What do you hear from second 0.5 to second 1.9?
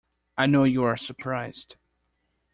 you are surprised.